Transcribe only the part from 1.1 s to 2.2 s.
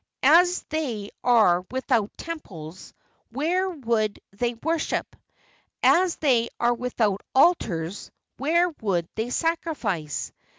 are without